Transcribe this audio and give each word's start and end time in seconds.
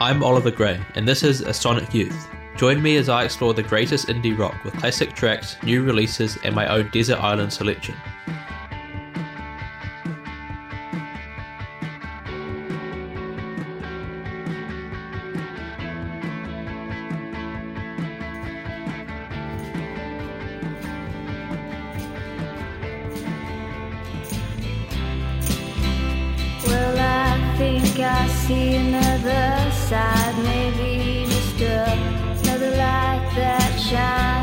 I'm 0.00 0.22
Oliver 0.22 0.52
Gray, 0.52 0.80
and 0.94 1.08
this 1.08 1.24
is 1.24 1.40
A 1.40 1.52
Sonic 1.52 1.92
Youth. 1.92 2.28
Join 2.56 2.80
me 2.80 2.98
as 2.98 3.08
I 3.08 3.24
explore 3.24 3.52
the 3.52 3.64
greatest 3.64 4.06
indie 4.06 4.38
rock 4.38 4.54
with 4.62 4.74
classic 4.74 5.12
tracks, 5.12 5.56
new 5.64 5.82
releases, 5.82 6.38
and 6.44 6.54
my 6.54 6.68
own 6.68 6.88
desert 6.90 7.18
island 7.18 7.52
selection. 7.52 7.96
Well, 26.64 26.98
I 27.00 27.56
think 27.58 27.98
I 27.98 28.28
see 28.28 28.76
another 28.76 29.67
side, 29.88 30.36
maybe 30.44 31.24
just 31.24 31.60
another 31.62 32.70
light 32.76 33.32
that 33.34 33.80
shines. 33.80 34.37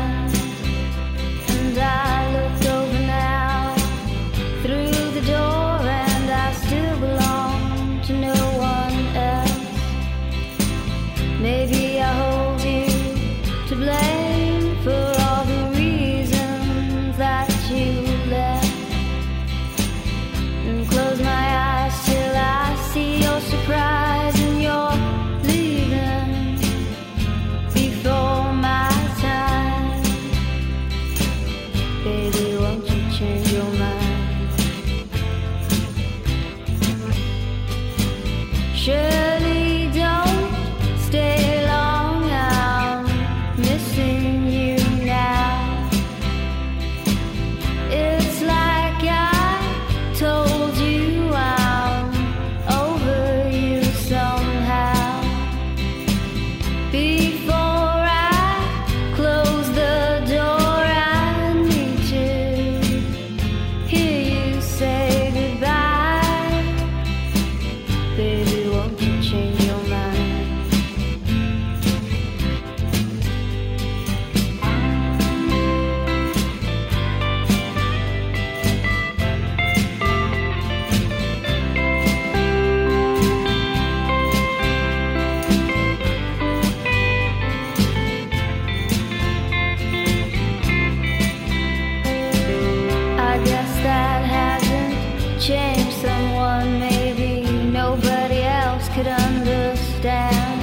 Hasn't 95.48 95.92
someone. 95.92 96.80
Maybe 96.80 97.42
nobody 97.70 98.42
else 98.42 98.88
could 98.88 99.06
understand. 99.06 100.62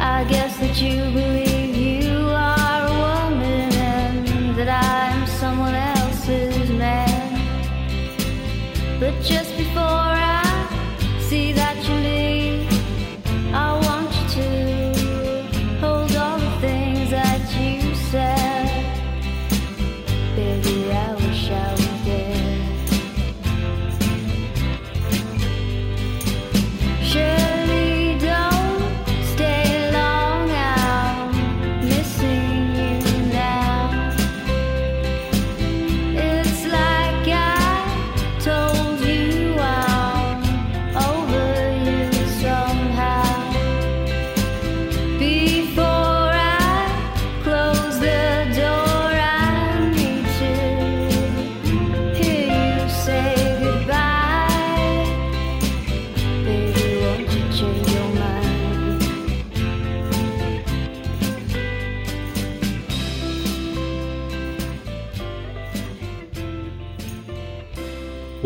I 0.00 0.24
guess 0.24 0.56
that 0.58 0.80
you 0.80 0.96
believe 1.12 1.41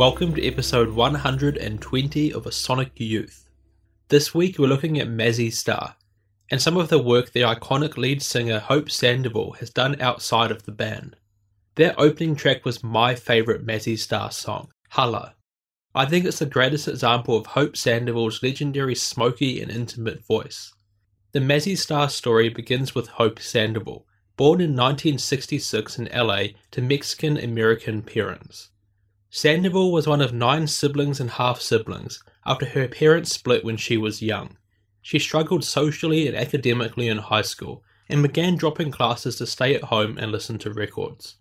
Welcome 0.09 0.37
to 0.37 0.47
episode 0.47 0.91
120 0.91 2.33
of 2.33 2.47
A 2.47 2.53
Sonic 2.53 2.93
Youth. 2.95 3.49
This 4.07 4.33
week 4.33 4.57
we're 4.57 4.69
looking 4.69 5.01
at 5.01 5.09
Mazzy 5.09 5.53
Star 5.53 5.97
and 6.49 6.63
some 6.63 6.77
of 6.77 6.91
the 6.91 7.03
work 7.03 7.33
the 7.33 7.41
iconic 7.41 7.97
lead 7.97 8.23
singer 8.23 8.61
Hope 8.61 8.89
Sandoval 8.89 9.55
has 9.55 9.69
done 9.69 10.01
outside 10.01 10.53
of 10.53 10.63
the 10.63 10.71
band. 10.71 11.17
Their 11.75 11.93
opening 11.99 12.37
track 12.37 12.65
was 12.65 12.85
my 12.85 13.17
favourite 13.17 13.67
Mazzy 13.67 13.99
Star 13.99 14.31
song, 14.31 14.71
Halah. 14.91 15.35
I 15.93 16.07
think 16.07 16.25
it's 16.25 16.39
the 16.39 16.47
greatest 16.47 16.87
example 16.87 17.37
of 17.37 17.47
Hope 17.47 17.77
Sandoval's 17.77 18.45
legendary 18.45 18.95
smoky 18.95 19.61
and 19.61 19.73
intimate 19.73 20.25
voice. 20.25 20.73
The 21.33 21.41
Mazzy 21.41 21.77
Star 21.77 22.09
story 22.09 22.49
begins 22.49 22.95
with 22.95 23.09
Hope 23.09 23.41
Sandoval, 23.41 24.07
born 24.37 24.61
in 24.61 24.71
1966 24.71 25.99
in 25.99 26.09
LA 26.15 26.45
to 26.71 26.81
Mexican 26.81 27.37
American 27.37 28.03
parents. 28.03 28.71
Sandoval 29.31 29.93
was 29.93 30.07
one 30.07 30.21
of 30.21 30.33
nine 30.33 30.67
siblings 30.67 31.21
and 31.21 31.31
half 31.31 31.61
siblings 31.61 32.23
after 32.45 32.67
her 32.67 32.89
parents 32.89 33.33
split 33.33 33.65
when 33.65 33.77
she 33.77 33.97
was 33.97 34.23
young. 34.23 34.57
She 35.03 35.19
struggled 35.19 35.65
socially 35.65 36.27
and 36.27 36.37
academically 36.37 37.09
in 37.09 37.19
high 37.19 37.43
school 37.43 37.83
and 38.09 38.23
began 38.23 38.57
dropping 38.57 38.91
classes 38.93 39.37
to 39.37 39.47
stay 39.47 39.75
at 39.75 39.85
home 39.85 40.17
and 40.19 40.31
listen 40.31 40.59
to 40.59 40.73
records. 40.73 41.37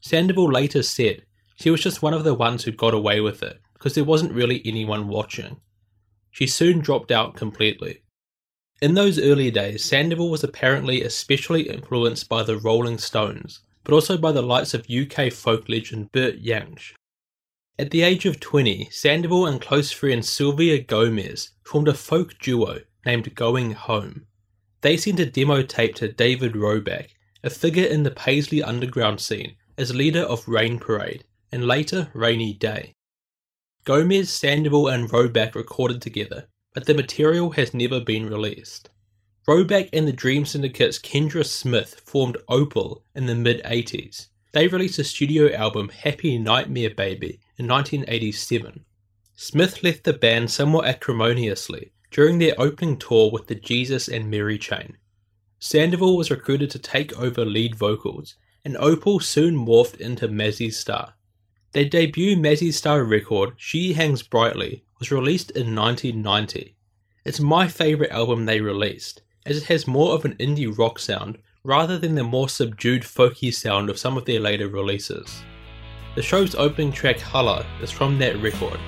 Sandoval 0.00 0.50
later 0.50 0.82
said 0.82 1.24
she 1.56 1.70
was 1.70 1.82
just 1.82 2.02
one 2.02 2.14
of 2.14 2.24
the 2.24 2.34
ones 2.34 2.64
who 2.64 2.72
got 2.72 2.94
away 2.94 3.20
with 3.20 3.42
it 3.42 3.60
because 3.74 3.94
there 3.94 4.04
wasn't 4.04 4.32
really 4.32 4.62
anyone 4.64 5.08
watching. 5.08 5.60
She 6.30 6.46
soon 6.46 6.80
dropped 6.80 7.10
out 7.10 7.34
completely. 7.34 8.02
In 8.82 8.94
those 8.94 9.18
early 9.18 9.50
days, 9.50 9.84
Sandoval 9.84 10.30
was 10.30 10.44
apparently 10.44 11.02
especially 11.02 11.68
influenced 11.68 12.28
by 12.28 12.42
the 12.42 12.58
Rolling 12.58 12.98
Stones, 12.98 13.60
but 13.84 13.94
also 13.94 14.18
by 14.18 14.32
the 14.32 14.42
likes 14.42 14.74
of 14.74 14.86
UK 14.90 15.32
folk 15.32 15.68
legend 15.68 16.12
Bert 16.12 16.42
Jansch. 16.42 16.92
At 17.78 17.90
the 17.90 18.00
age 18.00 18.24
of 18.24 18.40
20, 18.40 18.88
Sandoval 18.90 19.44
and 19.44 19.60
close 19.60 19.92
friend 19.92 20.24
Sylvia 20.24 20.78
Gomez 20.78 21.50
formed 21.62 21.88
a 21.88 21.92
folk 21.92 22.38
duo 22.38 22.80
named 23.04 23.34
Going 23.34 23.72
Home. 23.72 24.26
They 24.80 24.96
sent 24.96 25.20
a 25.20 25.26
demo 25.26 25.60
tape 25.60 25.94
to 25.96 26.10
David 26.10 26.54
Roback, 26.54 27.08
a 27.44 27.50
figure 27.50 27.84
in 27.84 28.02
the 28.02 28.10
Paisley 28.10 28.62
underground 28.62 29.20
scene, 29.20 29.56
as 29.76 29.94
leader 29.94 30.22
of 30.22 30.48
Rain 30.48 30.78
Parade, 30.78 31.24
and 31.52 31.66
later 31.66 32.08
Rainy 32.14 32.54
Day. 32.54 32.94
Gomez, 33.84 34.30
Sandoval, 34.30 34.88
and 34.88 35.10
Roback 35.10 35.54
recorded 35.54 36.00
together, 36.00 36.48
but 36.72 36.86
the 36.86 36.94
material 36.94 37.50
has 37.50 37.74
never 37.74 38.00
been 38.00 38.24
released. 38.24 38.88
Roback 39.46 39.90
and 39.92 40.08
the 40.08 40.14
Dream 40.14 40.46
Syndicate's 40.46 40.98
Kendra 40.98 41.44
Smith 41.44 42.00
formed 42.06 42.38
Opal 42.48 43.04
in 43.14 43.26
the 43.26 43.34
mid 43.34 43.62
80s. 43.64 44.28
They 44.52 44.66
released 44.66 44.98
a 44.98 45.04
studio 45.04 45.52
album, 45.52 45.90
Happy 45.90 46.38
Nightmare 46.38 46.94
Baby, 46.96 47.40
in 47.58 47.66
1987. 47.66 48.84
Smith 49.34 49.82
left 49.82 50.04
the 50.04 50.12
band 50.12 50.50
somewhat 50.50 50.86
acrimoniously 50.86 51.92
during 52.10 52.38
their 52.38 52.54
opening 52.58 52.96
tour 52.96 53.30
with 53.30 53.46
the 53.46 53.54
Jesus 53.54 54.08
and 54.08 54.30
Mary 54.30 54.58
chain. 54.58 54.96
Sandoval 55.58 56.16
was 56.16 56.30
recruited 56.30 56.70
to 56.70 56.78
take 56.78 57.18
over 57.18 57.44
lead 57.44 57.74
vocals, 57.74 58.36
and 58.64 58.76
Opal 58.76 59.20
soon 59.20 59.56
morphed 59.56 60.00
into 60.00 60.28
Mazzy 60.28 60.72
Star. 60.72 61.14
Their 61.72 61.84
debut 61.84 62.36
Mazzy 62.36 62.72
Star 62.72 63.04
record, 63.04 63.54
She 63.56 63.92
Hangs 63.92 64.22
Brightly, 64.22 64.84
was 64.98 65.10
released 65.10 65.50
in 65.50 65.74
1990. 65.74 66.76
It's 67.24 67.40
my 67.40 67.68
favourite 67.68 68.12
album 68.12 68.46
they 68.46 68.60
released, 68.60 69.22
as 69.44 69.56
it 69.56 69.64
has 69.64 69.86
more 69.86 70.14
of 70.14 70.24
an 70.24 70.34
indie 70.34 70.76
rock 70.76 70.98
sound 70.98 71.38
rather 71.64 71.98
than 71.98 72.14
the 72.14 72.22
more 72.22 72.48
subdued 72.48 73.02
folky 73.02 73.52
sound 73.52 73.90
of 73.90 73.98
some 73.98 74.16
of 74.16 74.24
their 74.24 74.40
later 74.40 74.68
releases. 74.68 75.42
The 76.16 76.22
show's 76.22 76.54
opening 76.54 76.92
track 76.92 77.20
Halah 77.20 77.66
is 77.82 77.90
from 77.90 78.16
that 78.20 78.40
record, 78.40 78.80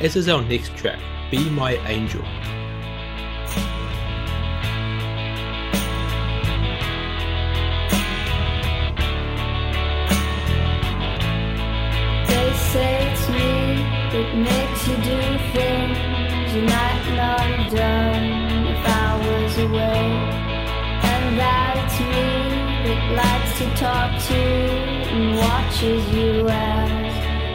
as 0.00 0.16
is 0.16 0.28
our 0.28 0.42
next 0.42 0.76
track, 0.76 0.98
Be 1.30 1.48
My 1.48 1.74
Angel. 1.86 2.22
They 12.26 12.52
say 12.72 13.12
it's 13.12 13.28
me 13.28 13.78
that 14.10 14.34
makes 14.34 14.88
you 14.88 14.96
do 14.96 15.20
things 15.52 16.52
you 16.52 16.62
might 16.62 17.14
not 17.14 17.40
have 17.42 17.72
done 17.72 18.66
if 18.66 18.84
I 18.84 19.18
was 19.24 19.58
away. 19.58 20.02
And 21.04 21.38
that 21.38 21.76
it's 21.78 22.00
me 22.00 22.88
that 22.88 23.02
likes 23.14 23.58
to 23.58 23.66
talk 23.80 24.20
to 24.30 24.81
watches 25.82 26.14
you 26.14 26.32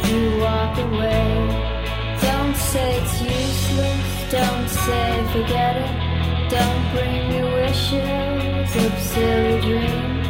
you 0.10 0.40
walk 0.40 0.78
away. 0.78 2.18
Don't 2.22 2.56
say 2.56 2.98
it's 2.98 3.22
useless, 3.22 4.32
don't 4.32 4.70
say 4.70 5.28
forget 5.32 5.78
it. 5.78 6.50
Don't 6.50 6.92
bring 6.94 7.30
me 7.30 7.42
wishes 7.54 8.76
of 8.86 9.00
silly 9.00 9.62
dreams. 9.62 10.28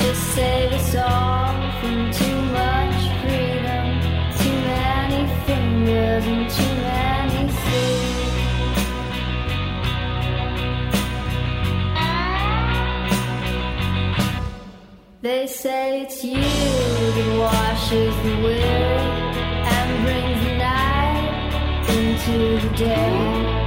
Just 0.00 0.22
save 0.34 0.72
us 0.72 0.94
all 0.94 1.54
from 1.80 2.12
too 2.12 2.42
much 2.58 3.00
freedom, 3.22 3.86
too 4.38 4.58
many 4.74 5.22
fingers 5.46 6.24
and 6.26 6.50
too 6.50 6.74
many 6.82 7.50
sleeves. 7.50 8.21
They 15.22 15.46
say 15.46 16.00
it's 16.02 16.24
you 16.24 16.34
that 16.34 17.38
washes 17.38 18.16
the 18.24 18.42
weary 18.42 18.58
and 18.58 20.04
brings 20.04 20.44
the 20.44 20.56
night 20.58 21.86
into 21.88 22.66
the 22.66 22.76
day. 22.76 23.61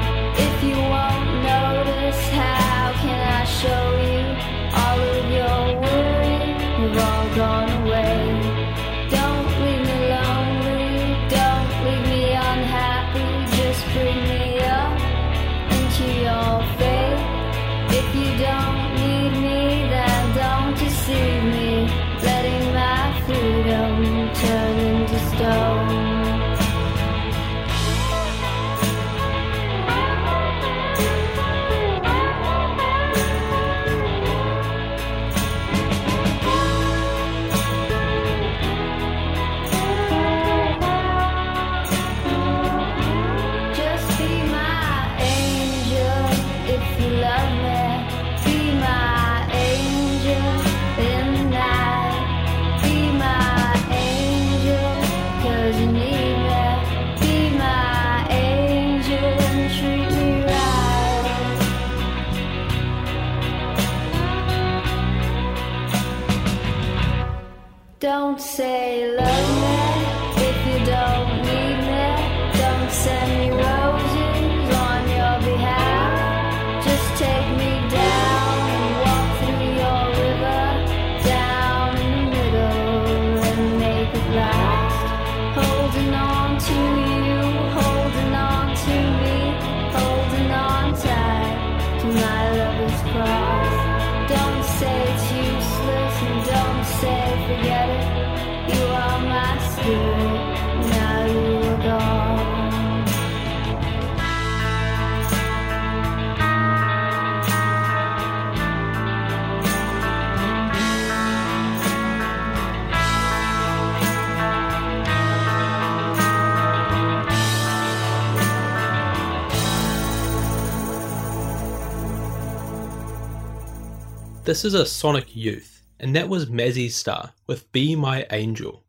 This 124.45 124.64
is 124.64 124.75
a 124.75 124.85
Sonic 124.85 125.35
Youth, 125.35 125.81
and 125.99 126.16
that 126.16 126.30
was 126.30 126.45
Mazzy 126.45 126.92
Star 126.92 127.33
with 127.47 127.71
Be 127.71 127.95
My 127.95 128.28
Angel. 128.30 128.83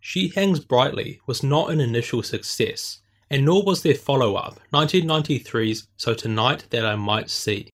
She 0.00 0.28
Hangs 0.28 0.60
Brightly 0.60 1.20
was 1.26 1.42
not 1.42 1.70
an 1.70 1.78
initial 1.78 2.22
success, 2.22 3.02
and 3.28 3.44
nor 3.44 3.62
was 3.62 3.82
their 3.82 3.94
follow 3.94 4.36
up, 4.36 4.58
1993's 4.72 5.88
So 5.98 6.14
Tonight 6.14 6.64
That 6.70 6.86
I 6.86 6.94
Might 6.96 7.28
See. 7.28 7.68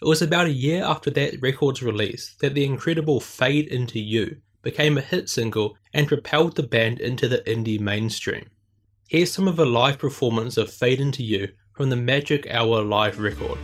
It 0.00 0.06
was 0.06 0.22
about 0.22 0.46
a 0.46 0.52
year 0.52 0.84
after 0.84 1.10
that 1.10 1.42
record's 1.42 1.82
release 1.82 2.36
that 2.40 2.54
the 2.54 2.64
incredible 2.64 3.18
Fade 3.18 3.66
Into 3.66 3.98
You 3.98 4.36
became 4.62 4.96
a 4.96 5.00
hit 5.00 5.28
single 5.28 5.76
and 5.92 6.06
propelled 6.06 6.54
the 6.54 6.62
band 6.62 7.00
into 7.00 7.26
the 7.26 7.38
indie 7.38 7.80
mainstream. 7.80 8.48
Here's 9.08 9.32
some 9.32 9.48
of 9.48 9.58
a 9.58 9.64
live 9.64 9.98
performance 9.98 10.56
of 10.56 10.72
Fade 10.72 11.00
Into 11.00 11.24
You 11.24 11.48
from 11.72 11.90
the 11.90 11.96
Magic 11.96 12.46
Hour 12.48 12.84
live 12.84 13.18
record. 13.18 13.58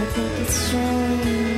I 0.00 0.02
think 0.02 0.40
it's 0.40 0.54
strange 0.54 1.49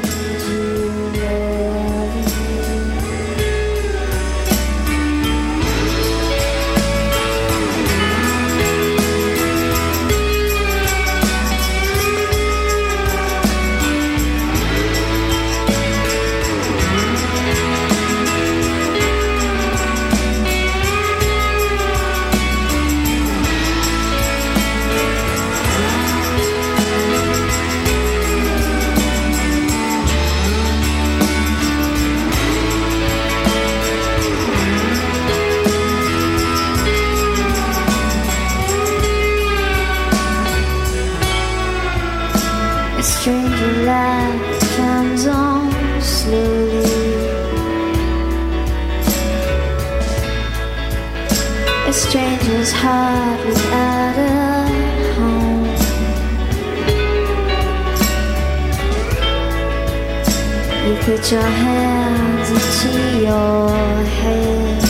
put 61.04 61.32
your 61.32 61.42
hands 61.42 62.48
into 62.50 63.18
your 63.22 63.68
head. 64.04 64.82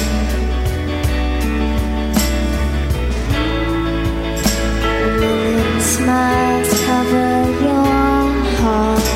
Smiles 5.81 6.85
cover 6.85 7.50
your 7.64 8.28
heart. 8.59 9.09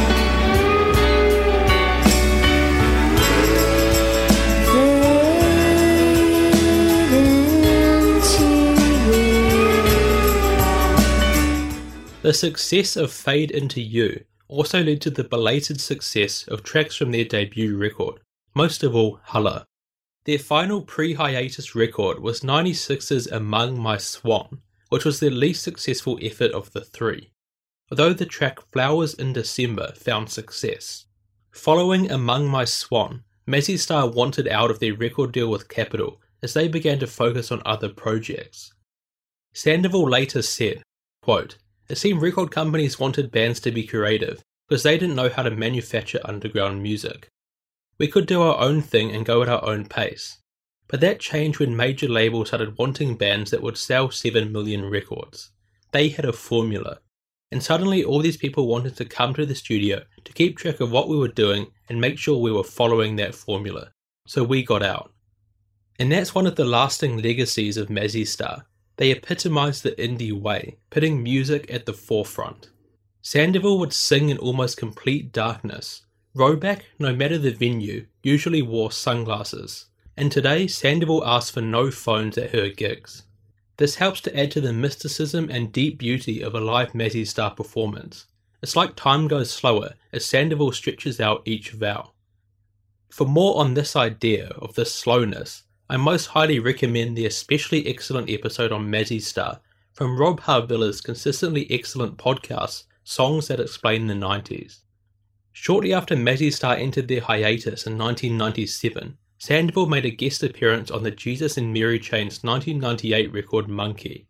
The 12.22 12.32
success 12.32 12.96
of 12.96 13.12
Fade 13.12 13.50
Into 13.50 13.82
You 13.82 14.24
also 14.48 14.82
led 14.82 15.00
to 15.02 15.10
the 15.10 15.24
belated 15.24 15.80
success 15.80 16.46
of 16.48 16.62
tracks 16.62 16.96
from 16.96 17.10
their 17.10 17.24
debut 17.24 17.76
record, 17.76 18.20
most 18.54 18.82
of 18.82 18.94
all 18.94 19.20
Halah. 19.24 19.66
Their 20.24 20.38
final 20.38 20.82
pre 20.82 21.14
hiatus 21.14 21.74
record 21.74 22.20
was 22.20 22.40
96's 22.40 23.26
Among 23.28 23.78
My 23.78 23.96
Swan, 23.96 24.60
which 24.88 25.04
was 25.04 25.20
their 25.20 25.30
least 25.30 25.62
successful 25.62 26.18
effort 26.22 26.52
of 26.52 26.72
the 26.72 26.80
three, 26.80 27.30
although 27.90 28.12
the 28.12 28.26
track 28.26 28.58
Flowers 28.72 29.14
in 29.14 29.32
December 29.32 29.92
found 29.94 30.30
success. 30.30 31.06
Following 31.52 32.10
Among 32.10 32.48
My 32.48 32.64
Swan, 32.64 33.24
Mazzy 33.48 33.78
Star 33.78 34.08
wanted 34.10 34.48
out 34.48 34.70
of 34.70 34.80
their 34.80 34.94
record 34.94 35.32
deal 35.32 35.48
with 35.48 35.68
Capitol 35.68 36.20
as 36.42 36.54
they 36.54 36.68
began 36.68 36.98
to 36.98 37.06
focus 37.06 37.50
on 37.50 37.62
other 37.64 37.88
projects. 37.88 38.72
Sandoval 39.54 40.08
later 40.10 40.42
said, 40.42 40.82
quote, 41.22 41.56
It 41.88 41.98
seemed 41.98 42.20
record 42.20 42.50
companies 42.50 42.98
wanted 42.98 43.30
bands 43.30 43.60
to 43.60 43.70
be 43.70 43.86
creative 43.86 44.42
because 44.68 44.82
they 44.82 44.98
didn't 44.98 45.14
know 45.14 45.28
how 45.28 45.42
to 45.44 45.50
manufacture 45.50 46.20
underground 46.24 46.82
music. 46.82 47.28
We 47.98 48.08
could 48.08 48.26
do 48.26 48.42
our 48.42 48.58
own 48.58 48.82
thing 48.82 49.14
and 49.14 49.24
go 49.24 49.42
at 49.42 49.48
our 49.48 49.64
own 49.64 49.86
pace. 49.86 50.38
But 50.88 51.00
that 51.00 51.20
changed 51.20 51.58
when 51.58 51.76
major 51.76 52.08
labels 52.08 52.48
started 52.48 52.76
wanting 52.78 53.16
bands 53.16 53.50
that 53.50 53.62
would 53.62 53.78
sell 53.78 54.10
7 54.10 54.52
million 54.52 54.84
records. 54.90 55.52
They 55.92 56.08
had 56.08 56.24
a 56.24 56.32
formula. 56.32 56.98
And 57.52 57.62
suddenly 57.62 58.04
all 58.04 58.20
these 58.20 58.36
people 58.36 58.66
wanted 58.66 58.96
to 58.96 59.04
come 59.04 59.34
to 59.34 59.46
the 59.46 59.54
studio 59.54 60.02
to 60.24 60.32
keep 60.32 60.58
track 60.58 60.80
of 60.80 60.90
what 60.90 61.08
we 61.08 61.16
were 61.16 61.28
doing 61.28 61.68
and 61.88 62.00
make 62.00 62.18
sure 62.18 62.38
we 62.38 62.52
were 62.52 62.64
following 62.64 63.16
that 63.16 63.34
formula. 63.34 63.92
So 64.26 64.42
we 64.42 64.62
got 64.64 64.82
out. 64.82 65.12
And 65.98 66.10
that's 66.10 66.34
one 66.34 66.46
of 66.46 66.56
the 66.56 66.64
lasting 66.64 67.22
legacies 67.22 67.76
of 67.76 67.88
Mazzy 67.88 68.26
Star. 68.26 68.66
They 68.96 69.10
epitomized 69.10 69.82
the 69.82 69.92
indie 69.92 70.32
way, 70.32 70.78
putting 70.90 71.22
music 71.22 71.72
at 71.72 71.86
the 71.86 71.92
forefront. 71.92 72.70
Sandoval 73.20 73.78
would 73.78 73.92
sing 73.92 74.30
in 74.30 74.38
almost 74.38 74.76
complete 74.76 75.32
darkness. 75.32 76.06
Roback, 76.34 76.82
no 76.98 77.14
matter 77.14 77.38
the 77.38 77.50
venue, 77.50 78.06
usually 78.22 78.62
wore 78.62 78.92
sunglasses. 78.92 79.86
And 80.16 80.32
today, 80.32 80.66
Sandoval 80.66 81.26
asks 81.26 81.50
for 81.50 81.60
no 81.60 81.90
phones 81.90 82.38
at 82.38 82.54
her 82.54 82.68
gigs. 82.68 83.24
This 83.76 83.96
helps 83.96 84.22
to 84.22 84.38
add 84.38 84.50
to 84.52 84.60
the 84.62 84.72
mysticism 84.72 85.50
and 85.50 85.72
deep 85.72 85.98
beauty 85.98 86.40
of 86.40 86.54
a 86.54 86.60
live 86.60 86.92
Mazzy 86.92 87.26
Star 87.26 87.50
performance. 87.50 88.26
It's 88.62 88.76
like 88.76 88.96
time 88.96 89.28
goes 89.28 89.50
slower 89.50 89.94
as 90.12 90.24
Sandoval 90.24 90.72
stretches 90.72 91.20
out 91.20 91.42
each 91.44 91.72
vowel. 91.72 92.14
For 93.10 93.26
more 93.26 93.58
on 93.58 93.74
this 93.74 93.94
idea 93.94 94.48
of 94.58 94.74
this 94.74 94.94
slowness, 94.94 95.64
I 95.88 95.96
most 95.96 96.26
highly 96.26 96.58
recommend 96.58 97.16
the 97.16 97.26
especially 97.26 97.86
excellent 97.86 98.28
episode 98.28 98.72
on 98.72 98.90
Mazzy 98.90 99.22
Star 99.22 99.60
from 99.92 100.18
Rob 100.18 100.40
Harvilla's 100.40 101.00
consistently 101.00 101.64
excellent 101.70 102.16
podcast, 102.16 102.84
Songs 103.04 103.46
That 103.46 103.60
Explain 103.60 104.08
the 104.08 104.14
90s. 104.14 104.80
Shortly 105.52 105.94
after 105.94 106.16
Mazzy 106.16 106.52
Star 106.52 106.74
entered 106.74 107.06
their 107.06 107.20
hiatus 107.20 107.86
in 107.86 107.96
1997, 107.96 109.16
Sandoval 109.38 109.86
made 109.86 110.04
a 110.04 110.10
guest 110.10 110.42
appearance 110.42 110.90
on 110.90 111.04
the 111.04 111.12
Jesus 111.12 111.56
and 111.56 111.72
Mary 111.72 112.00
Chain's 112.00 112.42
1998 112.42 113.32
record 113.32 113.66
Munki. 113.66 114.26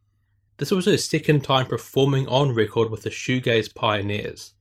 This 0.58 0.70
was 0.70 0.84
her 0.84 0.98
second 0.98 1.42
time 1.42 1.64
performing 1.64 2.28
on 2.28 2.54
record 2.54 2.90
with 2.90 3.02
the 3.02 3.10
Shoegaze 3.10 3.74
Pioneers. 3.74 4.52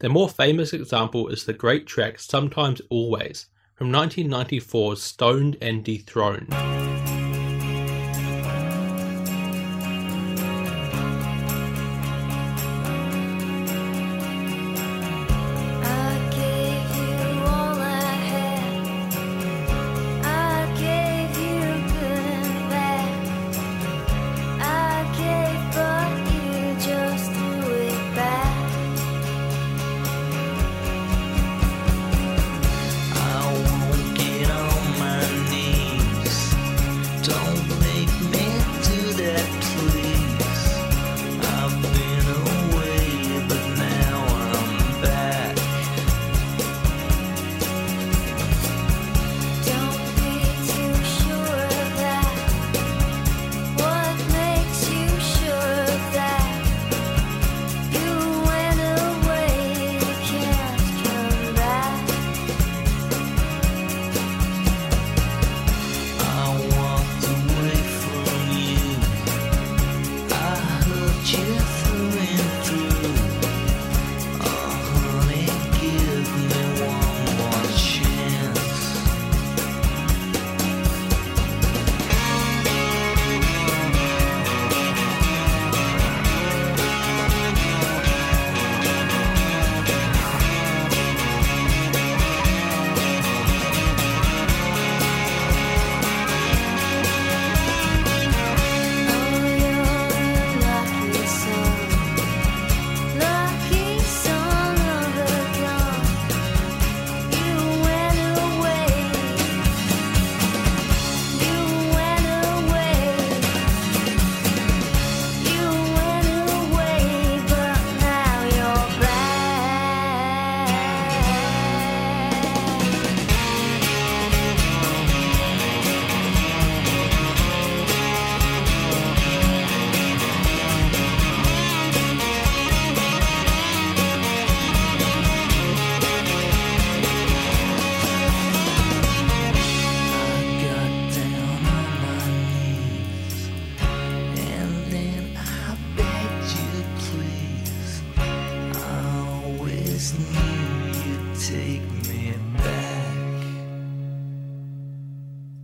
Their 0.00 0.10
more 0.10 0.28
famous 0.28 0.72
example 0.72 1.28
is 1.28 1.44
the 1.44 1.52
great 1.52 1.86
track 1.86 2.18
Sometimes 2.18 2.82
Always 2.90 3.46
from 3.80 3.90
1994's 3.90 5.02
Stoned 5.02 5.56
and 5.62 5.82
Dethroned. 5.82 7.19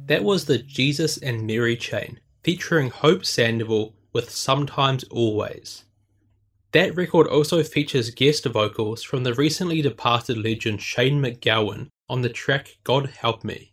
That 0.06 0.22
was 0.22 0.44
the 0.44 0.58
Jesus 0.58 1.18
and 1.18 1.48
Mary 1.48 1.76
chain, 1.76 2.20
featuring 2.44 2.90
Hope 2.90 3.24
Sandoval 3.24 3.96
with 4.12 4.30
Sometimes 4.30 5.02
Always. 5.10 5.82
That 6.70 6.94
record 6.94 7.26
also 7.26 7.64
features 7.64 8.10
guest 8.10 8.44
vocals 8.44 9.02
from 9.02 9.24
the 9.24 9.34
recently 9.34 9.82
departed 9.82 10.38
legend 10.38 10.80
Shane 10.80 11.20
MacGowan 11.20 11.88
on 12.08 12.22
the 12.22 12.28
track 12.28 12.76
God 12.84 13.10
Help 13.18 13.42
Me. 13.42 13.72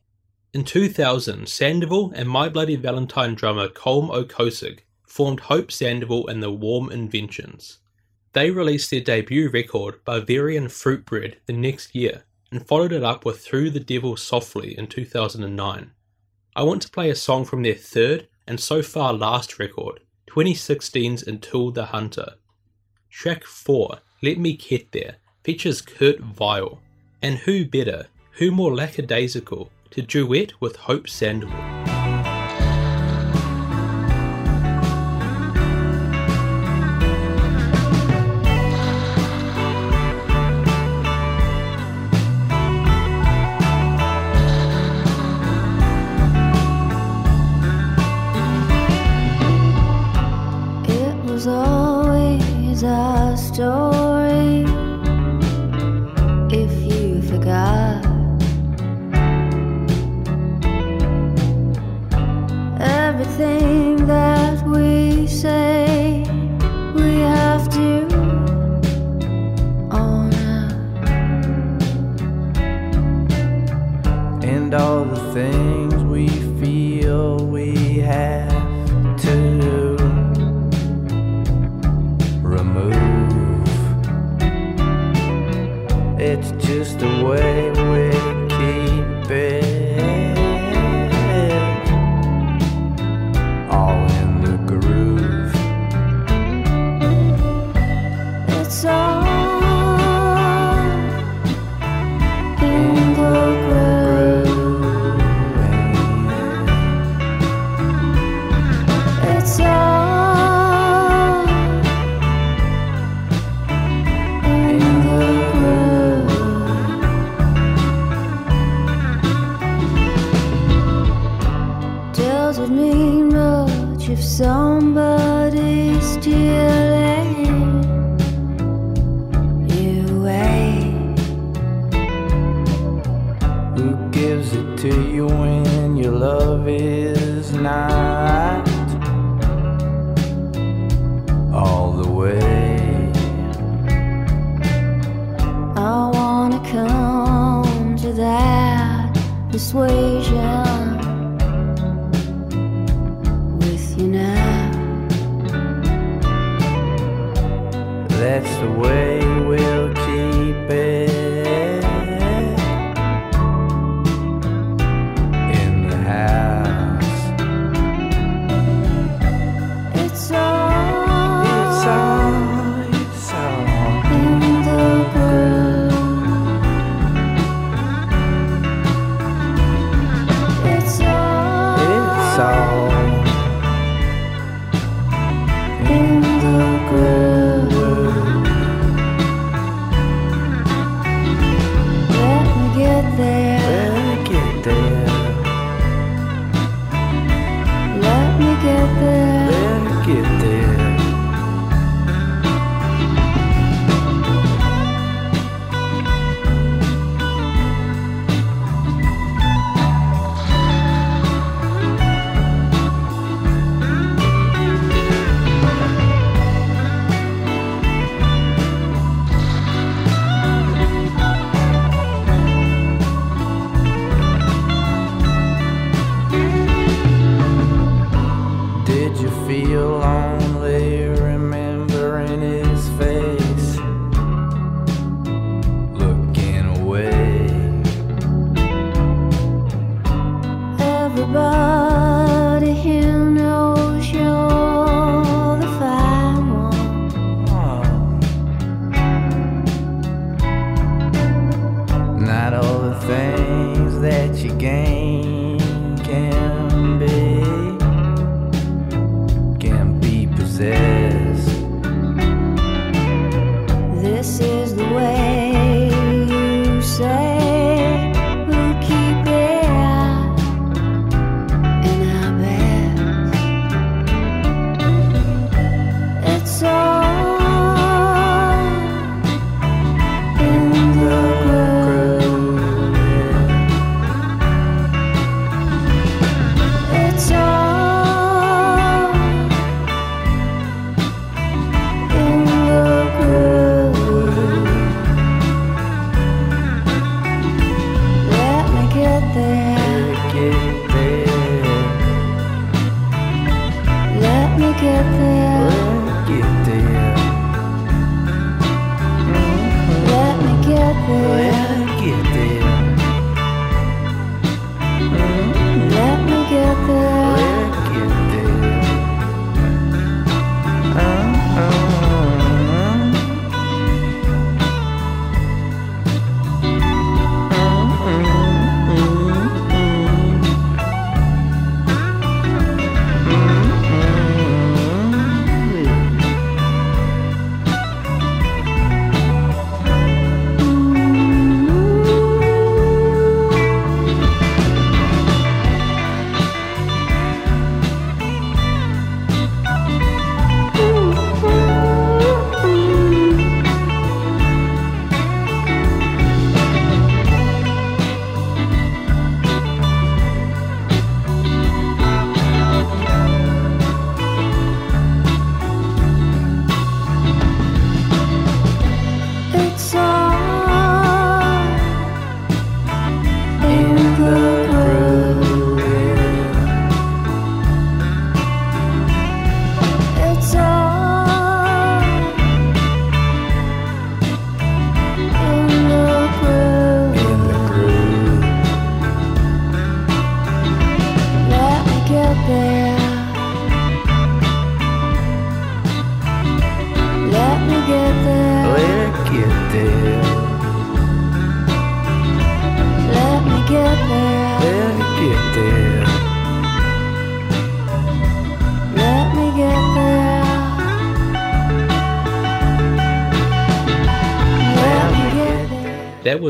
In 0.55 0.63
2000, 0.63 1.47
Sandoval 1.47 2.11
and 2.15 2.27
My 2.27 2.49
Bloody 2.49 2.77
Valentine 2.77 3.35
drummer 3.35 3.67
Colm 3.67 4.09
Ó 4.09 4.23
Cíosóig 4.23 4.79
formed 5.05 5.41
Hope 5.41 5.71
Sandoval 5.71 6.27
and 6.27 6.41
the 6.41 6.51
Warm 6.51 6.89
Inventions. 6.89 7.77
They 8.31 8.49
released 8.49 8.89
their 8.89 9.01
debut 9.01 9.51
record, 9.51 10.03
Bavarian 10.03 10.69
Fruit 10.69 11.05
Bread, 11.05 11.37
the 11.45 11.53
next 11.53 11.93
year, 11.93 12.23
and 12.51 12.65
followed 12.65 12.91
it 12.91 13.03
up 13.03 13.23
with 13.23 13.41
Through 13.41 13.69
the 13.69 13.79
Devil 13.79 14.17
Softly 14.17 14.75
in 14.75 14.87
2009. 14.87 15.91
I 16.55 16.61
want 16.61 16.83
to 16.83 16.89
play 16.91 17.09
a 17.09 17.15
song 17.15 17.45
from 17.45 17.63
their 17.63 17.73
third 17.73 18.27
and 18.47 18.59
so 18.59 18.83
far 18.83 19.11
last 19.11 19.57
record, 19.57 20.01
2016's 20.29 21.23
Until 21.23 21.71
the 21.71 21.85
Hunter. 21.85 22.35
Track 23.09 23.43
4, 23.43 23.97
Let 24.21 24.37
Me 24.37 24.53
Get 24.55 24.91
There, 24.91 25.15
features 25.43 25.81
Kurt 25.81 26.19
Vile, 26.19 26.79
and 27.23 27.39
who 27.39 27.65
better, 27.65 28.05
who 28.33 28.51
more 28.51 28.75
lackadaisical, 28.75 29.71
to 29.89 30.03
duet 30.03 30.53
with 30.61 30.75
Hope 30.75 31.09
Sandoval. 31.09 31.82
Everything 63.23 63.82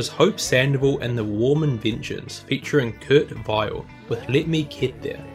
was 0.03 0.09
Hope 0.09 0.37
Sandoval 0.37 0.99
and 0.99 1.17
the 1.17 1.23
Warm 1.23 1.63
Inventions 1.63 2.39
featuring 2.39 2.91
Kurt 2.99 3.29
Vile 3.29 3.85
with 4.09 4.27
Let 4.27 4.49
Me 4.49 4.63
Get 4.63 5.01
There. 5.01 5.25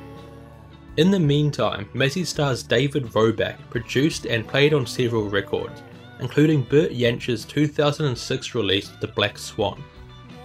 In 0.98 1.10
the 1.10 1.18
meantime, 1.18 1.88
Mazzy 1.94 2.26
Star's 2.26 2.62
David 2.62 3.04
Roback 3.14 3.56
produced 3.70 4.26
and 4.26 4.46
played 4.46 4.74
on 4.74 4.86
several 4.86 5.30
records, 5.30 5.82
including 6.20 6.64
Bert 6.64 6.92
Jansch's 6.92 7.46
2006 7.46 8.54
release 8.54 8.90
The 9.00 9.08
Black 9.08 9.38
Swan. 9.38 9.82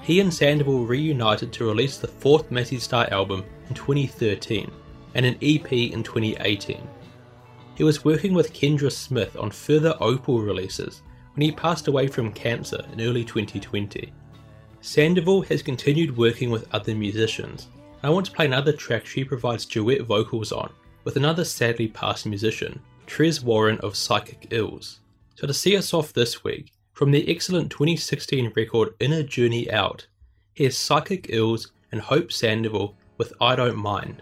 He 0.02 0.22
and 0.22 0.34
Sandoval 0.34 0.86
reunited 0.86 1.52
to 1.52 1.66
release 1.66 1.98
the 1.98 2.08
fourth 2.08 2.50
Mazzy 2.50 2.80
Star 2.80 3.10
album 3.12 3.44
in 3.68 3.76
2013 3.76 4.72
and 5.16 5.26
an 5.26 5.36
EP 5.42 5.70
in 5.74 6.02
2018. 6.02 6.88
He 7.76 7.84
was 7.84 8.06
working 8.06 8.34
with 8.34 8.54
Kendra 8.54 8.90
Smith 8.90 9.36
on 9.36 9.52
further 9.52 9.98
Opal 10.00 10.40
releases 10.40 11.02
when 11.34 11.42
he 11.42 11.52
passed 11.52 11.88
away 11.88 12.08
from 12.08 12.32
cancer 12.32 12.84
in 12.92 13.02
early 13.02 13.24
2020. 13.24 14.12
Sandoval 14.82 15.42
has 15.44 15.62
continued 15.62 16.16
working 16.18 16.50
with 16.50 16.68
other 16.74 16.94
musicians. 16.94 17.68
I 18.04 18.10
want 18.10 18.26
to 18.26 18.32
play 18.32 18.46
another 18.46 18.74
track 18.74 19.06
she 19.06 19.24
provides 19.24 19.66
duet 19.66 20.02
vocals 20.02 20.52
on 20.52 20.72
with 21.04 21.16
another 21.16 21.46
sadly 21.46 21.88
passed 21.88 22.26
musician, 22.26 22.80
Tres 23.08 23.42
Warren 23.42 23.78
of 23.80 23.96
Psychic 23.96 24.48
Ills. 24.52 25.00
So 25.36 25.48
to 25.48 25.54
see 25.54 25.76
us 25.78 25.94
off 25.94 26.14
this 26.14 26.44
week, 26.44 26.72
from 26.92 27.12
the 27.12 27.30
excellent 27.30 27.72
2016 27.72 28.52
record 28.56 28.94
Inner 29.00 29.24
Journey 29.24 29.72
Out, 29.72 30.06
here's 30.54 30.78
Psychic 30.78 31.28
Ills 31.30 31.72
and 31.92 32.02
Hope 32.02 32.32
Sandoval 32.32 32.96
with 33.18 33.34
I 33.42 33.56
Don't 33.56 33.78
Mind. 33.78 34.22